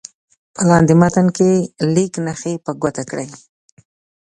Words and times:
په 0.55 0.61
لاندې 0.69 0.93
متن 1.01 1.27
کې 1.37 1.51
لیک 1.93 2.13
نښې 2.25 2.53
په 2.65 2.71
ګوته 2.81 3.03
کړئ. 3.09 3.29